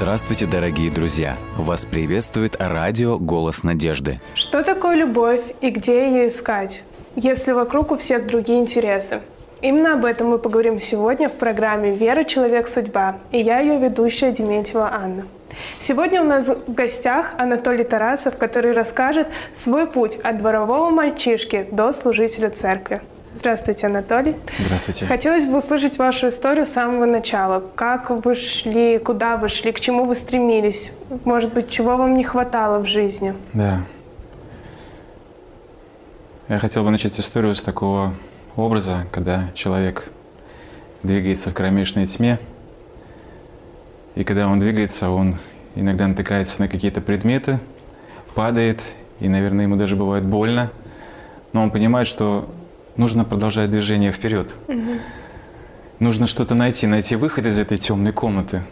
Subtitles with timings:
[0.00, 1.36] Здравствуйте, дорогие друзья!
[1.58, 4.18] Вас приветствует радио «Голос надежды».
[4.34, 6.84] Что такое любовь и где ее искать,
[7.16, 9.20] если вокруг у всех другие интересы?
[9.60, 12.24] Именно об этом мы поговорим сегодня в программе «Вера.
[12.24, 12.66] Человек.
[12.66, 15.26] Судьба» и я ее ведущая Дементьева Анна.
[15.78, 21.92] Сегодня у нас в гостях Анатолий Тарасов, который расскажет свой путь от дворового мальчишки до
[21.92, 23.02] служителя церкви.
[23.40, 24.36] Здравствуйте, Анатолий.
[24.58, 25.06] Здравствуйте.
[25.06, 27.64] Хотелось бы услышать вашу историю с самого начала.
[27.74, 30.92] Как вы шли, куда вы шли, к чему вы стремились?
[31.24, 33.34] Может быть, чего вам не хватало в жизни?
[33.54, 33.86] Да.
[36.50, 38.12] Я хотел бы начать историю с такого
[38.56, 40.12] образа, когда человек
[41.02, 42.38] двигается в кромешной тьме,
[44.16, 45.38] и когда он двигается, он
[45.74, 47.58] иногда натыкается на какие-то предметы,
[48.34, 48.82] падает,
[49.18, 50.70] и, наверное, ему даже бывает больно,
[51.54, 52.46] но он понимает, что
[52.96, 54.52] нужно продолжать движение вперед.
[54.68, 54.98] Угу.
[55.98, 58.62] Нужно что-то найти, найти выход из этой темной комнаты,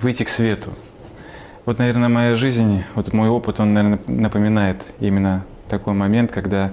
[0.00, 0.72] выйти к свету.
[1.64, 6.72] Вот, наверное, моя жизнь, вот мой опыт, он, наверное, напоминает именно такой момент, когда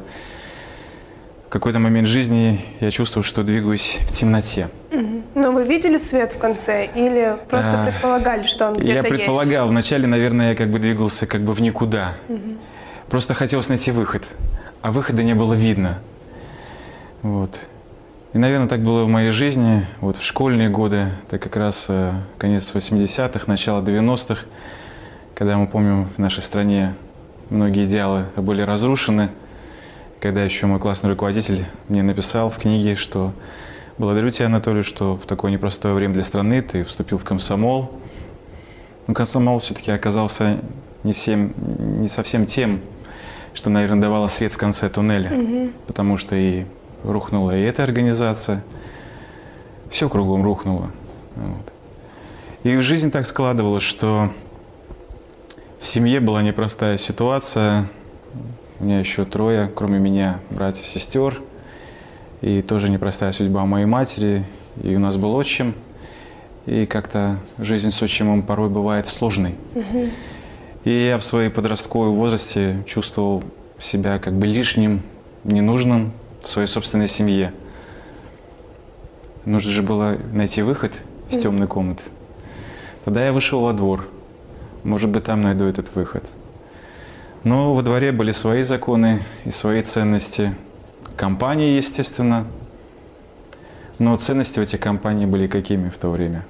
[1.48, 4.70] в какой-то момент жизни я чувствую, что двигаюсь в темноте.
[4.92, 5.24] Угу.
[5.36, 9.66] Но вы видели свет в конце или просто а, предполагали, что он где-то Я предполагал.
[9.66, 9.72] Есть?
[9.72, 12.16] Вначале, наверное, я как бы двигался как бы в никуда.
[12.28, 12.58] Угу.
[13.10, 14.24] Просто хотелось найти выход,
[14.82, 16.00] а выхода не было видно.
[17.22, 17.60] Вот.
[18.34, 19.86] И, наверное, так было в моей жизни.
[20.00, 24.46] Вот в школьные годы, это как раз э, конец 80-х, начало 90-х,
[25.36, 26.96] когда мы помним, в нашей стране
[27.50, 29.30] многие идеалы были разрушены.
[30.22, 33.34] Когда еще мой классный руководитель мне написал в книге, что
[33.98, 37.92] благодарю тебя, Анатолий, что в такое непростое время для страны ты вступил в комсомол.
[39.08, 40.62] Но комсомол все-таки оказался
[41.04, 42.80] не, всем, не совсем тем,
[43.54, 45.32] что, наверное, давало свет в конце туннеля.
[45.38, 45.72] Угу.
[45.88, 46.66] Потому что и
[47.04, 48.64] рухнула и эта организация.
[49.90, 50.92] Все кругом рухнуло.
[51.36, 51.74] Вот.
[52.64, 54.30] И в жизни так складывалось, что
[55.80, 57.88] в семье была непростая ситуация.
[58.80, 61.42] У меня еще трое, кроме меня, братьев, сестер.
[62.42, 64.46] И тоже непростая судьба моей матери.
[64.84, 65.74] И у нас был отчим.
[66.68, 69.56] И как-то жизнь с отчимом порой бывает сложной.
[69.74, 70.10] Угу.
[70.84, 73.44] И я в своей подростковой возрасте чувствовал
[73.80, 75.02] себя как бы лишним,
[75.44, 77.54] ненужным, в своей собственной семье.
[79.46, 80.94] Нужно же было найти выход
[81.30, 82.04] из темной комнаты.
[83.06, 84.08] Тогда я вышел во двор.
[84.84, 86.24] Может быть, там найду этот выход.
[87.44, 90.56] Но во дворе были свои законы и свои ценности.
[91.16, 92.46] Компании, естественно.
[93.98, 96.46] Но ценности в этих компаниях были какими в то время?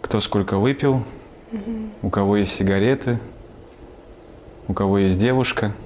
[0.00, 1.02] Кто сколько выпил,
[2.02, 3.18] у кого есть сигареты,
[4.68, 5.72] у кого есть девушка–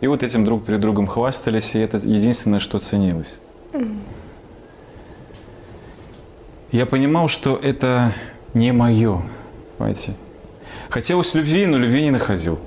[0.00, 3.40] и вот этим друг перед другом хвастались, и это единственное, что ценилось.
[6.70, 8.12] Я понимал, что это
[8.54, 9.22] не мое,
[9.78, 10.14] понимаете.
[10.90, 12.58] Хотелось любви, но любви не находил.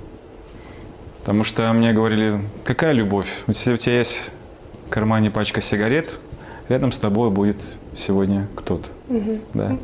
[1.19, 3.29] Потому что мне говорили, какая любовь?
[3.47, 4.31] У тебя есть
[4.87, 6.19] в кармане пачка сигарет,
[6.67, 8.89] рядом с тобой будет сегодня кто-то.
[9.07, 9.39] Угу.
[9.53, 9.77] Да.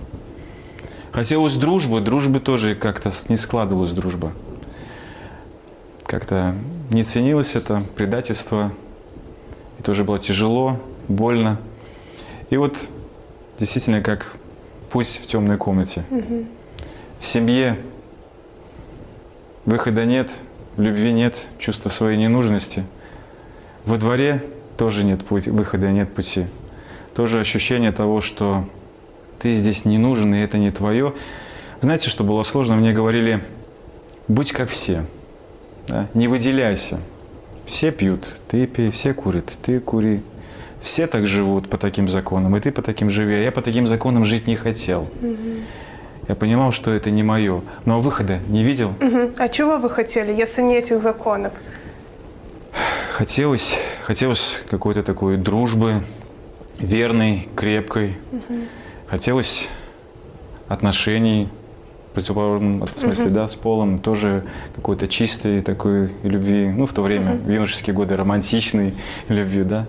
[1.12, 4.34] Хотелось дружбы, дружбы тоже как-то не складывалась дружба
[6.08, 6.56] как-то
[6.90, 8.74] не ценилось это, предательство.
[9.80, 11.60] И тоже было тяжело, больно.
[12.50, 12.90] И вот
[13.60, 14.34] действительно как
[14.90, 16.04] путь в темной комнате.
[16.10, 16.46] Угу.
[17.20, 17.78] В семье
[19.66, 20.38] выхода нет,
[20.78, 22.86] любви нет, чувства своей ненужности.
[23.86, 24.44] Во дворе
[24.78, 26.46] тоже нет пути, выхода, нет пути.
[27.14, 28.66] Тоже ощущение того, что
[29.40, 31.14] ты здесь не нужен, и это не твое.
[31.82, 32.76] Знаете, что было сложно?
[32.76, 33.44] Мне говорили,
[34.28, 35.06] будь как все–
[35.88, 36.08] да?
[36.14, 37.00] Не выделяйся.
[37.66, 40.22] Все пьют, ты пей, все курят, ты кури.
[40.82, 43.34] Все так живут по таким законам, и ты по таким живи.
[43.36, 45.02] А я по таким законам жить не хотел.
[45.22, 45.38] Угу.
[46.30, 47.62] Я понимал, что это не мое.
[47.86, 48.94] Но выхода не видел.
[49.02, 49.34] Угу.
[49.38, 51.54] А чего вы хотели, если не этих законов?
[53.12, 56.04] Хотелось, хотелось какой-то такой дружбы,
[56.78, 58.18] верной, крепкой.
[58.32, 58.60] Угу.
[59.08, 59.70] Хотелось
[60.68, 61.50] отношений,
[62.18, 63.30] противоположном смысле, mm-hmm.
[63.30, 64.44] да, с полом, тоже
[64.76, 67.46] какой-то чистой такой любви, ну, в то время, mm-hmm.
[67.46, 68.96] в юношеские годы, романтичной
[69.28, 69.86] любви, да.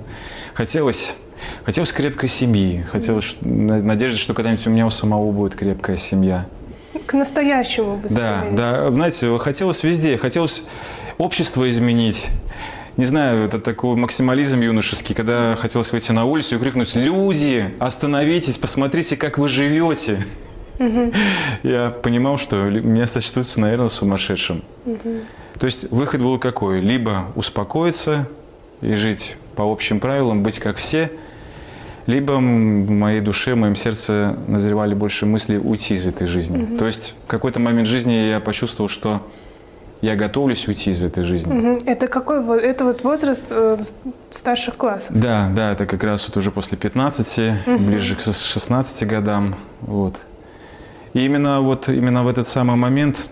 [0.52, 1.16] Хотелось,
[1.64, 6.46] хотелось крепкой семьи, хотелось надежды, что когда-нибудь у меня у самого будет крепкая семья.
[7.06, 10.64] К настоящему вы Да, да, знаете, хотелось везде, хотелось
[11.16, 12.28] общество изменить,
[12.98, 18.58] не знаю, это такой максимализм юношеский, когда хотелось выйти на улицу и крикнуть «Люди, остановитесь,
[18.58, 20.26] посмотрите, как вы живете!»
[21.62, 24.62] Я понимал, что меня сочтутся, наверное, сумасшедшим.
[25.58, 26.80] То есть выход был какой?
[26.80, 28.26] Либо успокоиться
[28.80, 31.10] и жить по общим правилам, быть как все,
[32.06, 32.40] либо в
[32.90, 36.76] моей душе, в моем сердце назревали больше мысли уйти из этой жизни.
[36.78, 39.26] То есть в какой-то момент жизни я почувствовал, что
[40.00, 41.82] я готовлюсь уйти из этой жизни.
[41.84, 43.78] Это какой во- это вот возраст э,
[44.30, 45.10] старших классов?
[45.18, 49.56] Да, да, это как раз вот уже после 15, ближе к шес- 16 годам.
[49.80, 50.14] Вот.
[51.14, 53.28] И именно вот именно в этот самый момент,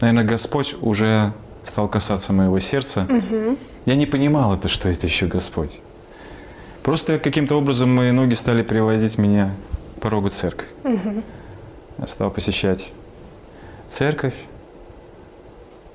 [0.00, 1.32] наверное, Господь уже
[1.62, 3.06] стал касаться моего сердца.
[3.86, 5.80] Я не понимал это, что это еще Господь.
[6.82, 9.54] Просто каким-то образом мои ноги стали приводить меня
[9.96, 10.66] к порогу церкви.
[11.98, 12.92] Я стал посещать
[13.86, 14.34] церковь,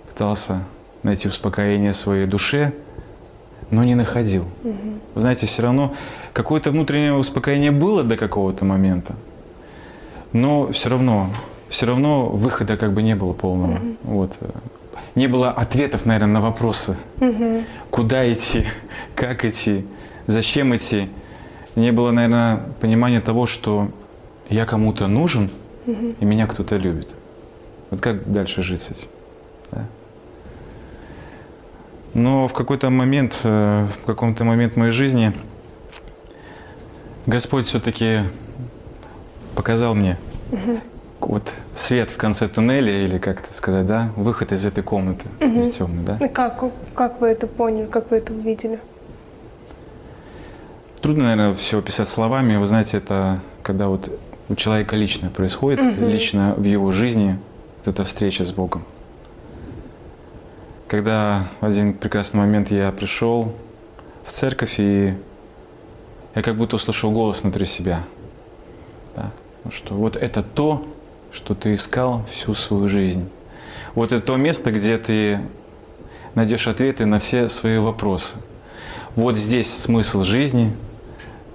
[0.07, 0.63] пытался
[1.03, 2.73] найти успокоение своей душе,
[3.69, 4.45] но не находил.
[5.13, 5.95] Вы знаете, все равно
[6.33, 9.15] какое-то внутреннее успокоение было до какого-то момента,
[10.33, 11.33] но все равно,
[11.67, 13.79] все равно выхода как бы не было полного.
[14.03, 14.37] Вот.
[15.15, 16.97] Не было ответов, наверное, на вопросы.
[17.89, 18.65] Куда идти,
[19.15, 19.85] как идти,
[20.27, 21.09] зачем идти.
[21.75, 23.91] Не было, наверное, понимания того, что
[24.49, 25.49] я кому-то нужен,
[25.85, 27.15] и меня кто-то любит.
[27.89, 29.07] Вот как дальше жить с этим?
[29.71, 29.85] да?
[32.13, 35.33] Но в какой-то момент, э, в каком-то момент моей жизни
[37.25, 38.21] Господь все-таки
[39.59, 40.15] показал мне
[41.19, 45.73] вот свет в конце туннеля, или как это сказать, да, выход из этой комнаты, из
[45.73, 46.17] темной, да.
[46.25, 46.63] И как,
[46.95, 48.79] как вы это поняли, как вы это увидели?
[51.01, 52.55] Трудно, наверное, все описать словами.
[52.55, 54.17] Вы знаете, это когда вот
[54.47, 57.37] у человека лично происходит, лично в его жизни
[57.79, 58.85] вот эта встреча с Богом.
[60.87, 63.53] Когда в один прекрасный момент я пришел
[64.23, 65.13] в церковь, и
[66.33, 68.05] я как будто услышал голос внутри себя.
[69.15, 69.31] Да,
[69.69, 70.85] что вот это то,
[71.31, 73.29] что ты искал всю свою жизнь.
[73.95, 75.41] Вот это то место, где ты
[76.35, 78.37] найдешь ответы на все свои вопросы.
[79.15, 80.71] Вот здесь смысл жизни,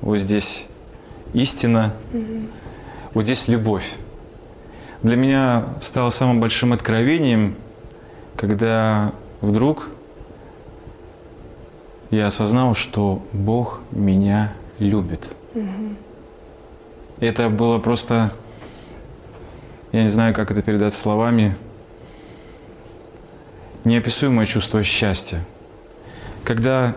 [0.00, 0.66] вот здесь
[1.32, 1.94] истина,
[3.14, 3.96] вот здесь любовь.
[5.02, 7.54] Для меня стало самым большим откровением,
[8.36, 9.88] когда вдруг
[12.10, 15.34] я осознал, что Бог меня любит.
[17.24, 18.32] Это было просто,
[19.92, 21.56] я не знаю, как это передать словами,
[23.84, 25.42] неописуемое чувство счастья.
[26.44, 26.94] Когда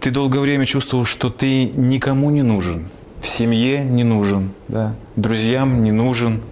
[0.00, 2.90] ты долгое время чувствовал, что ты никому не нужен,
[3.22, 6.42] в семье не нужен, да, друзьям не нужен,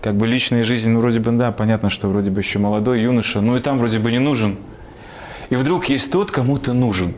[0.00, 3.42] как бы личная жизнь, ну, вроде бы, да, понятно, что вроде бы еще молодой, юноша,
[3.42, 4.56] но и там вроде бы не нужен.
[5.50, 7.12] И вдруг есть тот, кому ты нужен.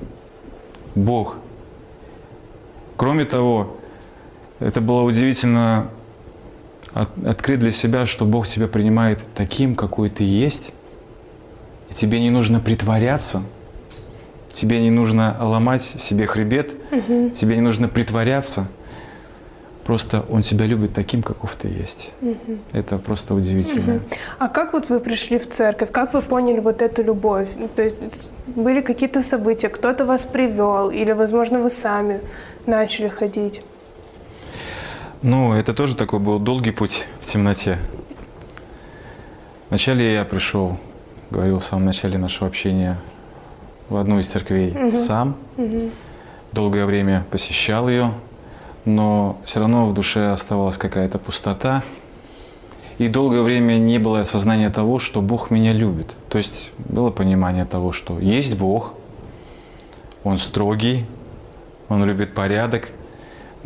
[0.97, 1.37] Бог.
[2.97, 3.78] Кроме того,
[4.61, 5.91] это было удивительно
[6.93, 10.73] от- открыть для себя, что Бог тебя принимает таким, какой ты есть,
[11.91, 13.43] и тебе не нужно притворяться,
[14.51, 16.75] тебе не нужно ломать себе хребет,
[17.33, 18.67] тебе не нужно притворяться.
[19.85, 22.13] Просто Он тебя любит таким, каков ты есть.
[22.73, 24.01] Это просто удивительно.
[24.39, 25.91] А как вот вы пришли в церковь?
[25.91, 27.49] Как вы поняли вот эту любовь?
[27.57, 27.97] Ну, То есть
[28.47, 32.21] были какие-то события, кто-то вас привел, или, возможно, вы сами
[32.67, 33.63] начали ходить?
[35.21, 37.79] Ну, это тоже такой был долгий путь в темноте.
[39.69, 40.79] Вначале я пришел,
[41.31, 43.01] говорил в самом начале нашего общения,
[43.89, 45.35] в одну из церквей сам.
[46.53, 48.13] Долгое время посещал ее,
[48.85, 51.83] но все равно в душе оставалась какая-то пустота.
[52.99, 56.17] И долгое время не было осознания того, что Бог меня любит.
[56.29, 58.95] То есть было понимание того, что есть Бог,
[60.23, 61.07] Он строгий,
[61.89, 62.93] Он любит порядок,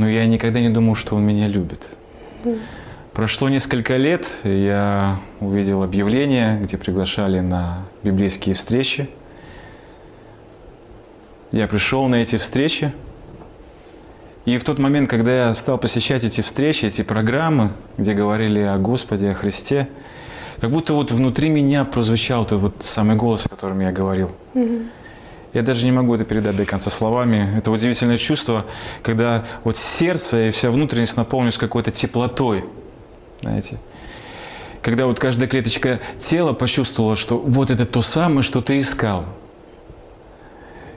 [0.02, 1.96] но я никогда не думал, что Он меня любит.
[3.12, 9.08] Прошло несколько лет, я увидел объявление, где приглашали на библейские встречи.
[11.52, 12.92] Я пришел на эти встречи,
[14.44, 18.78] и в тот момент, когда я стал посещать эти встречи, эти программы, где говорили о
[18.78, 19.86] Господе, о Христе,
[20.60, 24.32] как будто вот внутри меня прозвучал тот вот самый голос, о котором я говорил.
[25.52, 27.58] Я даже не могу это передать до конца словами.
[27.58, 28.64] Это удивительное чувство,
[29.02, 32.64] когда вот сердце и вся внутренность наполнилась какой-то теплотой,
[33.42, 33.78] знаете.
[34.80, 39.26] Когда вот каждая клеточка тела почувствовала, что вот это то самое, что ты искал.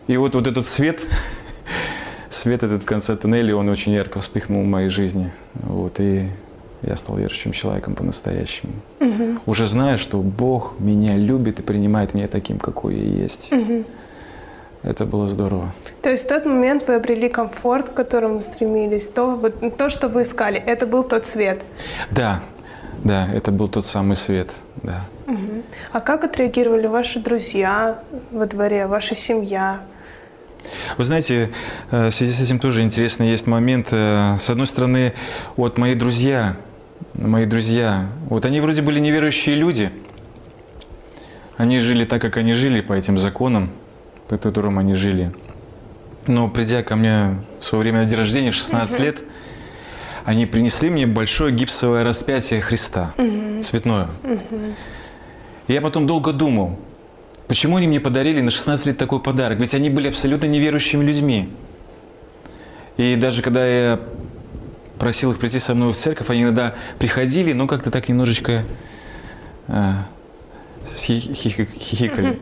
[0.08, 1.06] И вот, вот этот свет,
[2.30, 5.32] свет этот в конце тоннеля, он очень ярко вспыхнул в моей жизни.
[5.54, 6.30] Вот, и
[6.82, 8.74] я стал верующим человеком по-настоящему.
[9.46, 13.52] Уже зная, что Бог меня любит и принимает меня таким, какой я есть.
[14.86, 15.74] Это было здорово.
[16.04, 20.10] То есть в тот момент вы обрели комфорт, к которому стремились, то, вот, то, что
[20.10, 21.66] вы искали, это был тот свет.
[22.12, 22.42] Да,
[23.04, 25.06] да, это был тот самый свет, да.
[25.92, 28.00] А как отреагировали ваши друзья
[28.30, 29.82] во дворе, ваша семья?
[30.98, 31.50] Вы знаете,
[31.90, 33.90] э, в связи с этим тоже интересный есть момент.
[33.92, 35.14] Э, с одной стороны,
[35.56, 36.58] вот мои друзья,
[37.16, 39.90] мои друзья, вот они вроде были неверующие люди.
[41.58, 43.72] Они жили так, как они жили, по этим законам,
[44.28, 45.32] по которым они жили.
[46.28, 49.24] Но придя ко мне в свое время на день рождения, в 16 лет,
[50.24, 53.14] они принесли мне большое гипсовое распятие Христа,
[53.62, 54.08] цветное.
[55.68, 56.80] Я потом долго думал,
[57.48, 59.60] почему они мне подарили на 16 лет такой подарок?
[59.60, 61.50] Ведь они были абсолютно неверующими людьми.
[62.98, 64.00] И даже когда я
[64.98, 68.64] просил их прийти со мной в церковь, они иногда приходили, но как-то так немножечко
[69.68, 69.92] э,
[70.88, 72.40] хихикали.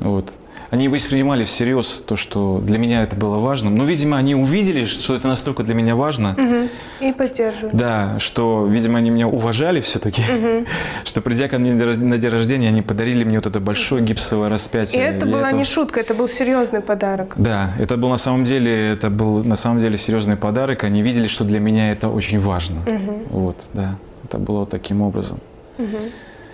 [0.00, 0.34] Вот
[0.70, 3.76] они воспринимали всерьез то, что для меня это было важным.
[3.76, 6.32] Но, видимо, они увидели, что это настолько для меня важно.
[6.32, 7.08] Угу.
[7.08, 7.76] И поддерживали.
[7.76, 10.66] Да, что, видимо, они меня уважали все-таки, угу.
[11.04, 15.02] что придя ко мне на день рождения, они подарили мне вот это большое гипсовое распятие.
[15.02, 15.56] И это была это...
[15.56, 17.34] не шутка, это был серьезный подарок.
[17.36, 20.84] Да, это был на самом деле, это был на самом деле серьезный подарок.
[20.84, 22.80] Они видели, что для меня это очень важно.
[22.86, 23.22] Угу.
[23.30, 25.38] Вот, да, это было таким образом.
[25.78, 25.98] Угу.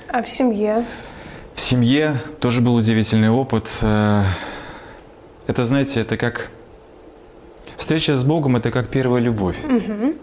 [0.08, 0.84] А в семье?
[1.54, 3.76] В семье тоже был удивительный опыт.
[3.82, 4.24] Э,
[5.46, 6.50] это, знаете, это как...
[7.76, 9.56] Встреча с Богом– это как первая любовь.
[9.64, 10.14] Угу.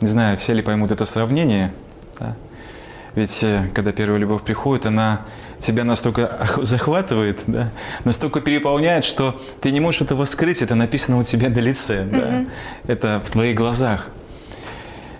[0.00, 1.72] Не знаю, все ли поймут это сравнение.
[2.18, 2.36] Да?
[3.14, 5.22] Ведь э, когда первая любовь приходит, она
[5.58, 7.70] тебя настолько захватывает, да?
[8.04, 12.02] настолько переполняет, что ты не можешь этого скрыть, это написано у тебя на лице.
[12.02, 12.10] Mm-hmm.
[12.10, 12.92] Да?
[12.92, 14.10] Это в твоих глазах.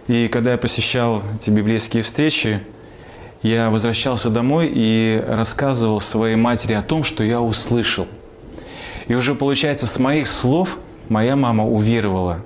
[0.09, 2.61] И когда я посещал эти библейские встречи,
[3.47, 8.07] я возвращался домой и рассказывал своей матери о том, что я услышал.
[9.09, 12.41] И уже получается, с моих слов моя мама уверовала.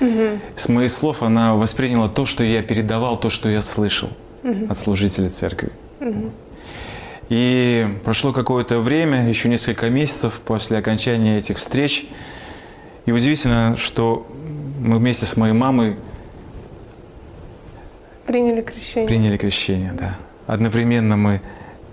[0.00, 0.40] Угу.
[0.54, 4.08] С моих слов она восприняла то, что я передавал, то, что я слышал
[4.42, 4.66] угу.
[4.70, 5.70] от служителей церкви.
[6.00, 6.30] Угу.
[7.28, 12.06] И прошло какое-то время, еще несколько месяцев после окончания этих встреч.
[13.04, 14.26] И удивительно, что
[14.80, 15.96] мы вместе с моей мамой
[18.26, 19.08] приняли крещение.
[19.08, 20.16] Приняли крещение, да
[20.46, 21.40] одновременно мы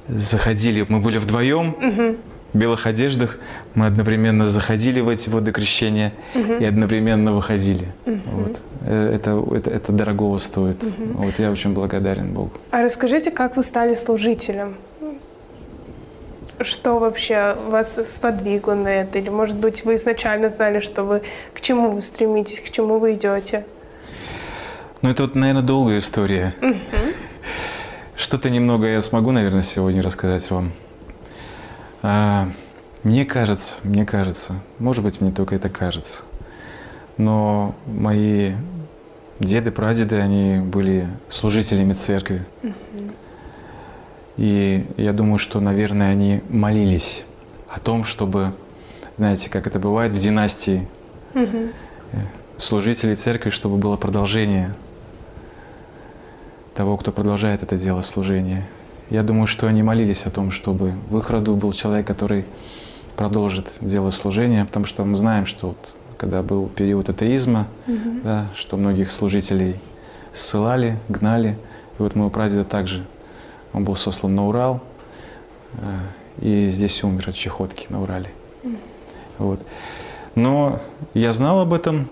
[0.08, 2.18] заходили, мы были вдвоем угу.
[2.54, 3.38] в белых одеждах,
[3.74, 6.54] мы одновременно заходили в эти воды крещения угу.
[6.54, 7.88] и одновременно выходили.
[8.06, 8.20] Угу.
[8.26, 8.62] Вот.
[8.86, 10.84] Э, это, это, это дорогого стоит.
[10.84, 11.24] Угу.
[11.24, 12.52] Вот я очень благодарен Богу.
[12.72, 14.76] А расскажите, как вы стали служителем?
[16.60, 19.20] Что вообще вас сподвигло на это?
[19.20, 21.22] Или, может быть, вы изначально знали, что вы
[21.54, 23.66] к чему вы стремитесь, к чему вы идете?
[25.02, 26.56] Ну, это вот, наверное, долгая история.
[26.62, 26.76] Угу.
[28.24, 30.72] Что-то немного я смогу, наверное, сегодня рассказать вам.
[32.01, 32.48] А,
[33.03, 36.22] мне кажется, мне кажется, может быть, мне только это кажется,
[37.18, 38.53] но мои
[39.42, 42.46] деды, прадеды, они были служителями церкви.
[44.38, 47.25] И я думаю, что, наверное, они молились
[47.68, 48.53] о том, чтобы,
[49.18, 50.88] знаете, как это бывает в династии
[52.56, 54.74] служителей церкви, чтобы было продолжение
[56.75, 58.68] того, кто продолжает это дело служения.
[59.10, 62.46] Я думаю, что они молились о том, чтобы в их роду был человек, который
[63.15, 68.22] продолжит дело служения, потому что мы знаем, что вот, когда был период атеизма, угу.
[68.24, 69.75] да, что многих служителей
[70.32, 71.58] ссылали, гнали.
[72.00, 73.06] И вот моего прадеда также,
[73.72, 74.82] он был сослан на Урал,
[75.74, 76.00] э,
[76.42, 78.32] и здесь умер от чехотки на Урале.
[78.63, 78.75] Угу.
[79.38, 79.60] Вот.
[80.36, 80.82] Но
[81.13, 82.10] я знал об этом,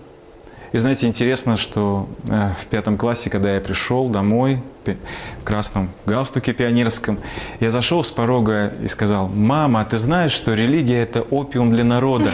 [0.72, 6.54] и знаете, интересно, что э, в пятом классе, когда я пришел домой в красном галстуке
[6.54, 7.18] пионерском,
[7.60, 11.84] я зашел с порога и сказал, мама, а ты знаешь, что религия– это опиум для
[11.84, 12.32] народа?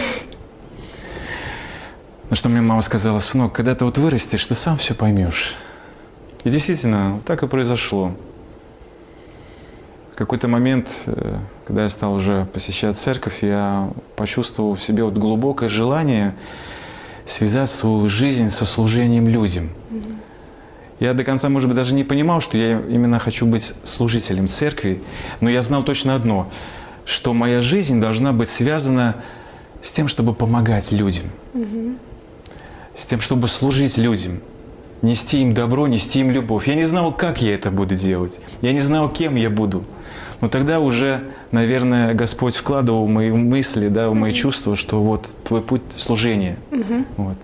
[2.30, 5.56] На что мне мама сказала, сынок, когда ты вот вырастешь, ты сам все поймешь.
[6.44, 8.14] И действительно, так и произошло.
[10.12, 15.14] В какой-то момент, э, когда я стал уже посещать церковь, я почувствовал в себе вот
[15.14, 16.36] глубокое желание
[17.28, 19.70] связать свою жизнь со служением людям.
[20.98, 25.02] Я до конца, может быть, даже не понимал, что я именно хочу быть служителем церкви,
[25.40, 26.50] но я знал точно одно,
[27.04, 29.16] что моя жизнь должна быть связана
[29.80, 31.26] с тем, чтобы помогать людям,
[32.94, 34.40] с тем, чтобы служить людям,
[35.02, 36.66] нести им добро, нести им любовь.
[36.66, 39.84] Я не знал, как я это буду делать, я не знал, кем я буду.
[40.40, 45.28] Но тогда уже, наверное, Господь вкладывал в мои мысли, да, в мои чувства, что вот
[45.44, 46.56] твой путь служения.
[46.70, 47.04] Угу.
[47.16, 47.36] Вот.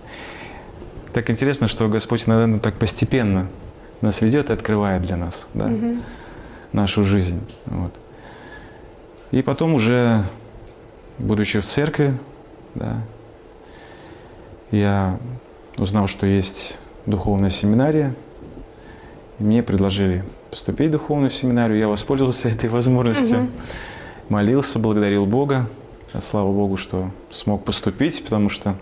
[1.12, 3.48] Так интересно, что Господь, наверное, так постепенно
[4.00, 5.96] нас ведет и открывает для нас да, угу.
[6.72, 7.40] нашу жизнь.
[7.66, 7.92] Вот.
[9.32, 10.22] И потом уже,
[11.18, 12.16] будучи в церкви,
[12.74, 12.98] да,
[14.70, 15.18] я
[15.78, 18.14] узнал, что есть духовная семинария,
[19.38, 20.24] и мне предложили
[20.54, 21.76] поступить в духовную семинарию.
[21.76, 23.50] Я воспользовался этой возможностью, угу.
[24.28, 25.68] молился, благодарил Бога.
[26.20, 28.76] слава Богу, что смог поступить, потому что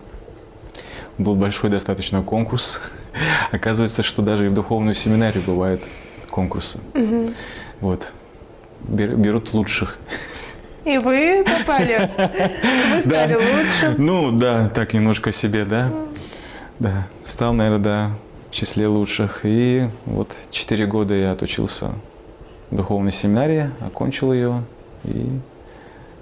[1.17, 2.83] был большой достаточно конкурс.
[3.53, 5.89] Оказывается, что даже и в духовную семинарию бывают
[6.29, 6.81] конкурсы.
[6.93, 7.31] Угу.
[7.81, 8.13] Вот.
[8.83, 9.97] Берут лучших.
[10.85, 12.07] И вы попали?
[12.19, 13.39] Вы стали да.
[13.39, 13.95] лучше?
[13.97, 15.91] Ну, да, так немножко себе, да.
[16.79, 18.11] Да, стал, наверное, да,
[18.53, 19.41] в числе лучших.
[19.45, 21.93] И вот четыре года я отучился
[22.71, 24.63] в духовной семинарии, окончил ее.
[25.05, 25.27] И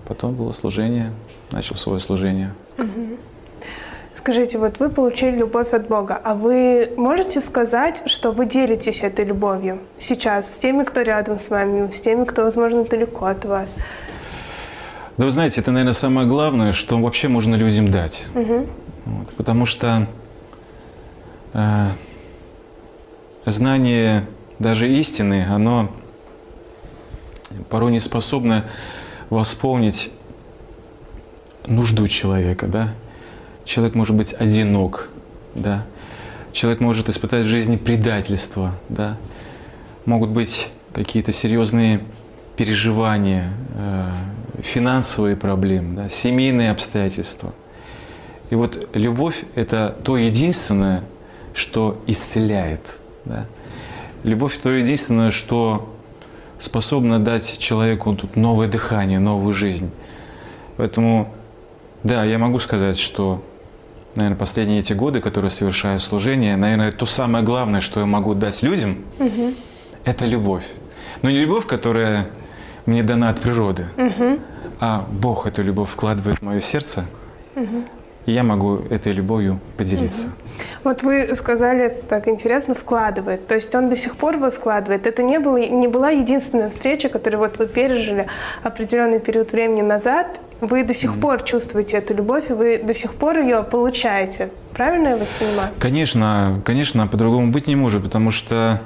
[0.06, 1.12] потом было служение,
[1.50, 2.54] начал свое служение.
[2.78, 3.18] Угу.
[4.14, 9.25] Скажите, вот вы получили любовь от Бога, а вы можете сказать, что вы делитесь этой
[9.25, 13.70] любовью сейчас с теми, кто рядом с вами, с теми, кто, возможно, далеко от вас?
[15.16, 18.26] Да вы знаете, это, наверное, самое главное, что вообще можно людям дать.
[18.37, 18.66] Угу.
[19.06, 20.06] Вот, потому что
[21.54, 21.87] э,
[23.47, 24.26] знание
[24.59, 25.90] даже истины, оно
[27.68, 28.66] порой не способно
[29.30, 30.11] восполнить
[31.66, 32.94] нужду человека, да.
[33.64, 35.09] Человек может быть одинок,
[35.54, 35.85] да.
[36.52, 39.16] Человек может испытать в жизни предательство, да.
[40.04, 42.00] Могут быть какие-то серьезные
[42.56, 44.11] переживания, э,
[44.62, 47.52] финансовые проблемы, да, семейные обстоятельства.
[48.50, 51.04] И вот любовь– это то единственное,
[51.54, 53.00] что исцеляет.
[53.24, 53.46] Да?
[54.22, 55.94] Любовь– то единственное, что
[56.58, 59.90] способно дать человеку тут новое дыхание, новую жизнь.
[60.76, 61.32] Поэтому,
[62.02, 63.42] да, я могу сказать, что,
[64.14, 68.62] наверное, последние эти годы, которые совершаю служение, наверное, то самое главное, что я могу дать
[68.62, 69.54] людям, угу.
[70.04, 70.66] это любовь.
[71.22, 72.28] Но не любовь, которая
[72.86, 74.38] мне дана от природы, угу.
[74.80, 77.06] а Бог эту любовь вкладывает в мое сердце,
[77.56, 77.84] угу.
[78.30, 80.26] И я могу этой любовью поделиться.
[80.26, 80.34] Угу.
[80.84, 83.49] Вот вы сказали, так интересно, вкладывает.
[83.49, 85.06] То есть он до сих пор вас складывает.
[85.06, 88.28] Это не, было, не была единственная встреча, которую вот вы пережили
[88.62, 90.40] определенный период времени назад.
[90.60, 91.20] Вы до сих mm-hmm.
[91.20, 94.50] пор чувствуете эту любовь, и вы до сих пор ее получаете.
[94.74, 95.72] Правильно я вас понимаю?
[95.81, 98.81] Конечно, конечно, по-другому быть не может, потому что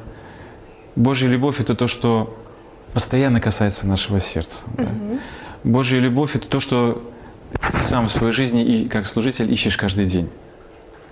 [0.97, 2.35] Божья любовь– это то, что
[2.95, 4.64] постоянно касается нашего сердца.
[4.79, 4.83] Угу.
[4.83, 4.90] Да?
[5.64, 7.03] Божья любовь– это то, что
[7.73, 10.29] ты сам в своей жизни и как служитель ищешь каждый день.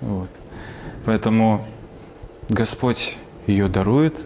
[0.00, 0.28] Вот.
[1.04, 1.64] Поэтому
[2.48, 4.18] Господь ее дарует,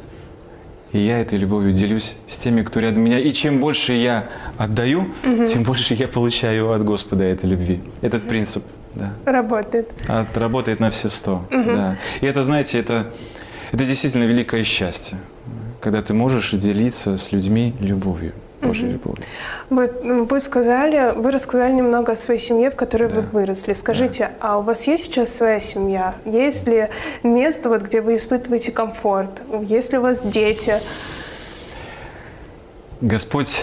[0.92, 3.18] и я этой любовью делюсь с теми, кто рядом меня.
[3.18, 5.44] И чем больше я отдаю, угу.
[5.44, 7.82] тем больше я получаю от Господа этой любви.
[8.02, 8.64] Этот принцип.
[8.94, 9.12] Да.
[9.24, 9.90] Работает.
[10.08, 11.44] От, работает на все сто.
[11.50, 11.64] Угу.
[11.72, 11.98] Да.
[12.20, 13.12] И это, знаете, это,
[13.72, 15.18] это действительно великое счастье
[15.86, 18.32] когда ты можешь делиться с людьми любовью.
[18.60, 19.24] Божьей любовью.
[19.70, 19.86] Вы,
[20.24, 23.16] вы сказали, вы рассказали немного о своей семье, в которой да.
[23.16, 23.72] вы выросли.
[23.74, 24.48] Скажите, да.
[24.48, 26.14] а у вас есть сейчас своя семья?
[26.24, 26.88] Есть ли
[27.22, 29.42] место, вот, где вы испытываете комфорт?
[29.62, 30.80] Есть ли у вас дети?
[33.00, 33.62] Господь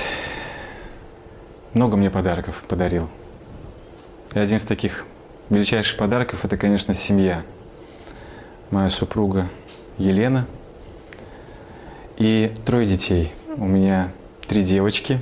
[1.74, 3.10] много мне подарков подарил.
[4.34, 5.06] И один из таких
[5.50, 7.44] величайших подарков– это, конечно, семья.
[8.70, 9.48] Моя супруга
[9.98, 10.48] Елена–
[12.18, 13.32] и трое детей.
[13.58, 14.12] У меня
[14.54, 15.20] три девочки,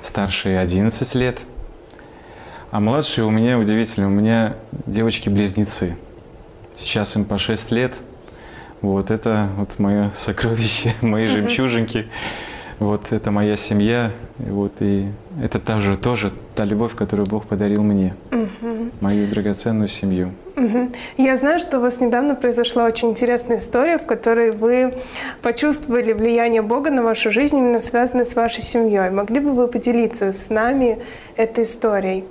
[0.00, 1.40] старшие 11 лет,
[2.70, 4.54] а младшие у меня удивительно, у меня
[4.86, 5.94] девочки-близнецы.
[6.74, 7.96] Сейчас им по 6 лет.
[8.80, 12.06] Вот это вот мое сокровище, мои жемчужинки.
[12.78, 14.12] Вот это моя семья.
[14.38, 15.08] Вот и
[15.42, 18.14] это тоже, тоже та любовь, которую Бог подарил мне.
[19.00, 20.32] Мою драгоценную семью.
[20.56, 20.92] Угу.
[21.18, 24.94] Я знаю, что у вас недавно произошла очень интересная история, в которой вы
[25.42, 29.10] почувствовали влияние Бога на вашу жизнь, именно связанное с вашей семьей.
[29.10, 30.98] Могли бы вы поделиться с нами
[31.36, 32.24] этой историей?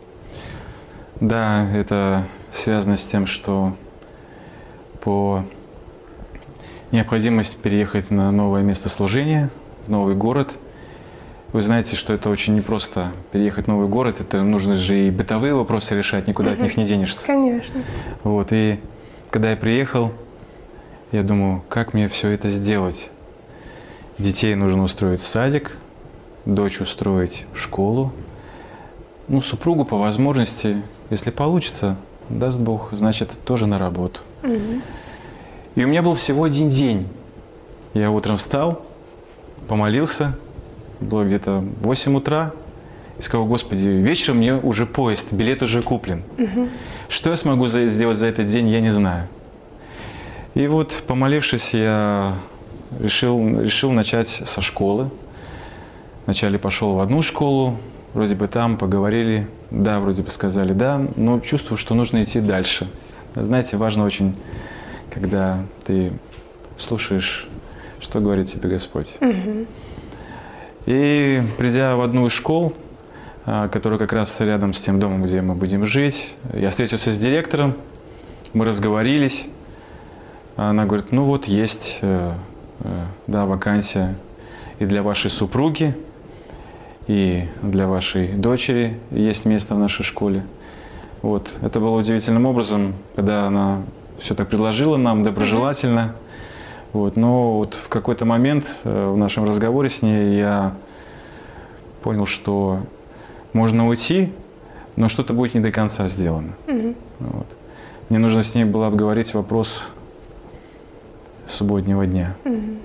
[1.19, 3.73] Да, это связано с тем, что
[5.01, 5.43] по
[6.91, 9.49] необходимости переехать на новое место служения,
[9.85, 10.55] в новый город–
[11.53, 14.19] вы знаете, что это очень непросто переехать в новый город.
[14.19, 17.25] Это нужно же и бытовые вопросы решать, никуда от них не денешься.
[17.25, 17.81] Конечно.
[18.23, 18.79] Вот, и
[19.29, 20.11] когда я приехал,
[21.11, 23.11] я думаю, как мне все это сделать?
[24.17, 25.77] Детей нужно устроить в садик,
[26.45, 28.11] дочь устроить в школу,
[29.27, 31.97] ну, супругу по возможности, если получится,
[32.29, 34.21] даст Бог, значит, тоже на работу.
[34.43, 34.81] Угу.
[35.75, 37.07] И у меня был всего один день.
[37.93, 38.85] Я утром встал,
[39.67, 40.37] помолился,
[40.99, 42.51] было где-то 8 утра.
[43.17, 46.23] И сказал, Господи, вечером мне уже поезд, билет уже куплен.
[46.37, 46.69] Угу.
[47.09, 49.27] Что я смогу за, сделать за этот день, я не знаю.
[50.53, 52.35] И вот, помолившись, я
[52.99, 55.09] решил, решил начать со школы.
[56.25, 57.77] Вначале пошел в одну школу,
[58.13, 62.87] вроде бы там поговорили, да, вроде бы сказали да, но чувствую, что нужно идти дальше.
[63.33, 64.35] Знаете, важно очень,
[65.09, 66.11] когда ты
[66.77, 67.47] слушаешь,
[67.99, 69.17] что говорит тебе Господь.
[69.21, 69.65] Угу.
[70.87, 72.73] И придя в одну из школ,
[73.45, 76.37] а, который как раз рядом с тем домом, где мы будем жить.
[76.53, 77.75] Я встретился с директором,
[78.53, 79.49] мы разговорились.
[80.55, 82.31] Она говорит, ну вот есть, э,
[82.79, 84.15] э, да, вакансия
[84.79, 85.93] и для вашей супруги,
[87.07, 90.45] и для вашей дочери есть место в нашей школе.
[91.21, 91.49] Вот.
[91.61, 93.81] Это было удивительным образом, когда она
[94.19, 96.15] все так предложила нам доброжелательно.
[96.97, 97.15] Вот.
[97.15, 100.73] Но вот в какой-то момент э, в нашем разговоре с ней я
[102.01, 102.79] понял, что
[103.53, 104.33] можно уйти,
[104.95, 106.55] но что-то будет не до конца сделано.
[106.65, 106.95] Мгм.
[107.19, 107.45] Вот.
[108.09, 109.91] Мне нужно с ней было обговорить вопрос
[111.45, 112.35] субботнего дня.
[112.43, 112.79] Мгм.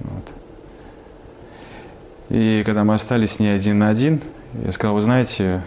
[0.00, 0.24] Вот.
[2.30, 4.20] И когда мы остались с ней один на один,
[4.64, 5.62] я сказал, вы знаете,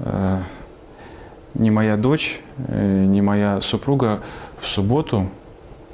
[0.00, 0.40] э,
[1.54, 4.20] ни моя дочь, э, ни моя супруга
[4.60, 5.28] в субботу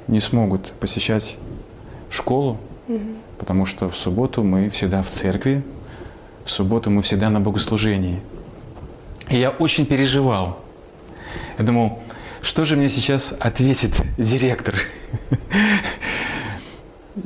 [0.07, 1.37] не смогут посещать
[2.09, 3.17] школу, Мгм.
[3.37, 5.63] потому что в субботу мы всегда в церкви,
[6.45, 8.21] в субботу мы всегда на богослужении.
[9.29, 10.59] И я очень переживал.
[11.57, 11.99] Я думал,
[12.41, 14.75] что же мне сейчас ответит директор?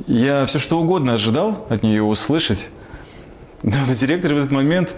[0.06, 2.70] Я все что угодно ожидал от нее услышать.
[3.62, 4.96] Но директор в этот момент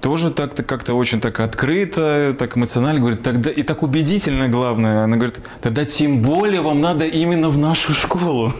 [0.00, 5.04] тоже так-то как-то очень так открыто, так эмоционально говорит, тогда и так убедительно главное.
[5.04, 8.52] Она говорит, тогда тем более вам надо именно в нашу школу.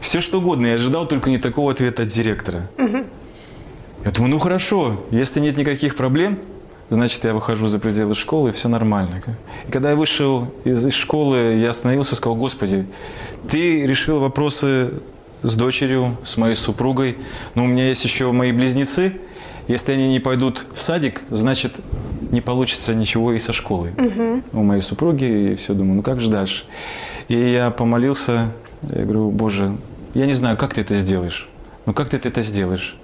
[0.00, 0.66] Все что угодно.
[0.66, 2.68] Я ожидал только не такого ответа от директора.
[4.04, 6.38] Я думаю, ну хорошо, если нет никаких проблем,
[6.88, 9.22] значит, я выхожу за пределы школы, и все нормально.
[9.68, 12.86] И когда я вышел из, из школы, я остановился и сказал, Господи,
[13.48, 14.94] ты решил вопросы
[15.42, 17.16] с дочерью, с моей супругой,
[17.54, 19.20] но у меня есть еще мои близнецы.
[19.68, 21.80] Если они не пойдут в садик, значит,
[22.30, 23.92] не получится ничего и со школой.
[24.52, 26.64] У моей супруги, и все, думаю, ну как же дальше?
[27.28, 29.76] И я помолился, я говорю, Боже,
[30.14, 31.48] я не знаю, как ты это сделаешь,
[31.86, 32.96] но как ты это сделаешь?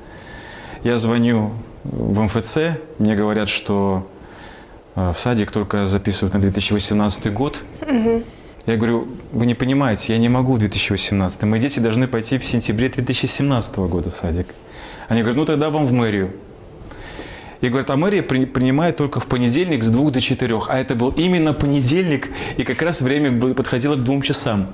[0.82, 1.52] Я звоню
[1.84, 2.58] в МФЦ,
[2.98, 4.06] мне говорят, что
[4.94, 7.62] э, в садик только записывают на 2018 год.
[8.66, 11.42] Я говорю, вы не понимаете, я не могу в 2018.
[11.42, 14.48] Мои дети должны пойти в сентябре 2017 года в садик.
[15.08, 16.32] Они говорят, ну тогда вам в мэрию.
[17.60, 20.68] И говорят, а мэрия при- принимает только в понедельник с двух до четырех.
[20.68, 24.66] А это был именно понедельник, и как раз время подходило к двум часам.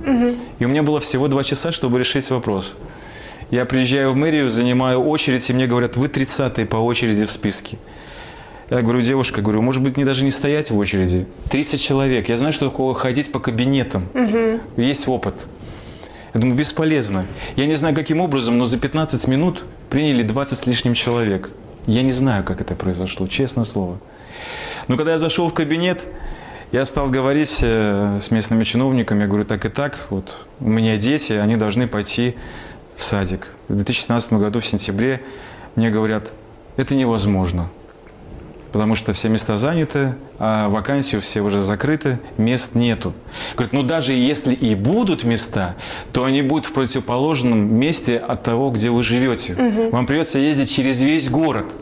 [0.59, 2.77] И у меня было всего два часа, чтобы решить вопрос.
[3.51, 7.77] Я приезжаю в мэрию, занимаю очередь, и мне говорят, вы 30 по очереди в списке.
[8.73, 11.27] Я говорю, девушка, говорю, может быть, мне даже не стоять в очереди.
[11.51, 12.31] 30 человек.
[12.31, 14.09] Я знаю, что такое ходить по кабинетам.
[14.79, 15.35] Есть опыт.
[16.33, 17.27] Я думаю, бесполезно.
[17.57, 21.51] Я не знаю, каким образом, но за 15 минут приняли 20 с лишним человек.
[21.87, 23.99] Я не знаю, как это произошло, честное слово.
[24.89, 26.07] Но когда я зашел в кабинет,
[26.73, 30.97] я стал говорить э, с местными чиновниками, я говорю, так и так, вот у меня
[30.97, 32.37] дети, они должны пойти
[32.97, 33.49] в садик.
[33.69, 35.21] В 2016 году, в сентябре,
[35.77, 36.33] мне говорят,
[36.79, 37.69] это невозможно,
[38.73, 43.13] потому что все места заняты, а вакансии все уже закрыты, мест нету.
[43.55, 45.77] Говорят, ну даже если и будут места,
[46.13, 49.55] то они будут в противоположном месте от того, где вы живете.
[49.93, 51.73] Вам придется ездить через весь город.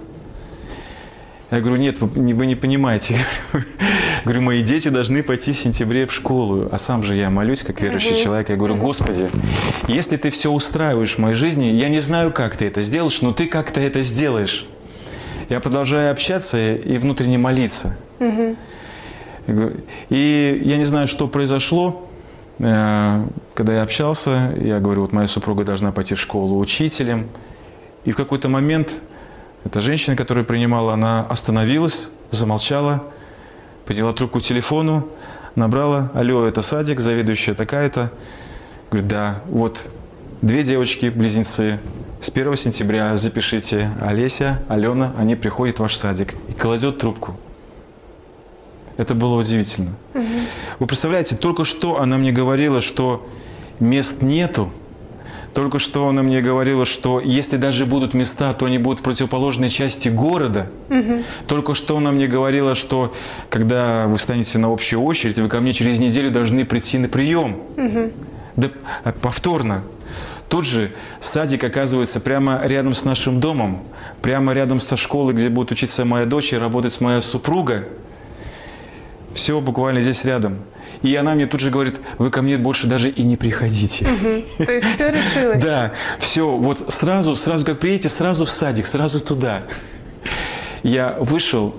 [1.50, 3.18] Я говорю, нет, вы не, вы не понимаете.
[4.24, 6.68] Говорю, мои дети должны пойти в сентябре в школу.
[6.70, 8.50] А сам же я молюсь, как верующий человек.
[8.50, 9.28] Я говорю, Господи,
[9.88, 13.32] если ты все устраиваешь в моей жизни, я не знаю, как ты это сделаешь, но
[13.32, 14.64] ты как-то это сделаешь.
[15.50, 17.96] Я продолжаю общаться и внутренне молиться.
[19.48, 22.08] Говорю, И я не знаю, что произошло,
[22.60, 24.54] э, когда я общался.
[24.60, 27.26] Я говорю, вот моя супруга должна пойти в школу учителем.
[28.04, 29.02] И в какой-то момент
[29.64, 33.02] эта женщина, которая принимала, она остановилась, замолчала,
[33.86, 35.08] подняла трубку к телефону,
[35.56, 38.12] набрала, алло, это садик, заведующая такая-то.
[38.88, 39.90] Говорит, да, вот
[40.42, 41.78] две девочки, близнецы,
[42.20, 46.34] с 1 сентября запишите Олеся, Алена, они приходят в ваш садик.
[46.48, 47.36] И кладет трубку.
[48.96, 49.92] Это было удивительно.
[50.78, 53.26] Вы представляете, только что она мне говорила, что
[53.78, 54.70] мест нету.
[55.54, 59.68] Только что она мне говорила, что если даже будут места, то они будут в противоположной
[59.68, 60.70] части города.
[61.46, 63.14] Только что она мне говорила, что
[63.48, 67.56] когда вы встанете на общую очередь, вы ко мне через неделю должны прийти на прием.
[68.56, 68.68] Да,
[69.04, 69.82] а, повторно.
[70.50, 73.84] Тут же садик оказывается прямо рядом с нашим домом,
[74.20, 77.84] прямо рядом со школой, где будет учиться моя дочь и работать моя супруга.
[79.32, 80.58] Все буквально здесь рядом.
[81.02, 84.08] И она мне тут же говорит, вы ко мне больше даже и не приходите.
[84.58, 85.62] То есть все решилось.
[85.62, 89.62] Да, все, вот сразу, сразу как приедете, сразу в садик, сразу туда.
[90.82, 91.76] Я вышел,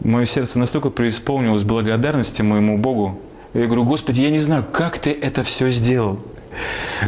[0.00, 3.18] мое сердце настолько преисполнилось благодарности моему Богу.
[3.54, 6.20] Я говорю, Господи, я не знаю, как ты это все сделал.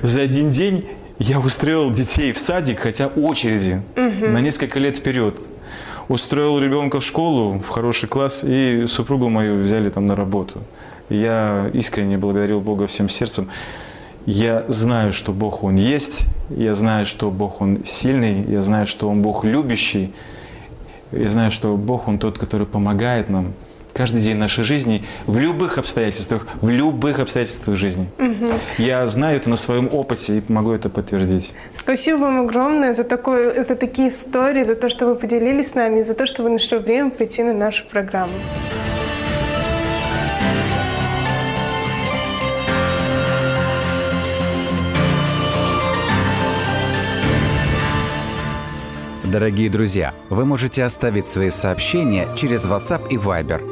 [0.03, 0.87] За один день
[1.19, 3.83] я устроил детей в садик, хотя очереди.
[3.97, 5.39] на несколько лет вперед.
[6.09, 10.61] Устроил ребенка в школу, в хороший класс, и супругу мою взяли там на работу.
[11.09, 13.49] Я искренне благодарил Бога всем сердцем.
[14.27, 19.09] Я знаю, что Бог Он есть, я знаю, что Бог Он сильный, я знаю, что
[19.09, 20.13] Он Бог любящий,
[21.11, 23.53] я знаю, что Бог Он тот, который помогает нам
[23.93, 28.09] каждый день нашей жизни в любых обстоятельствах, в любых обстоятельствах жизни.
[28.79, 31.55] Я знаю это на своем опыте и могу это подтвердить.
[31.75, 36.03] Спасибо вам огромное за, такой, за такие истории, за то, что вы поделились с нами,
[36.03, 38.35] за то, что вы нашли время прийти на нашу программу.
[49.25, 53.72] Дорогие друзья, вы можете оставить свои сообщения через WhatsApp и Viber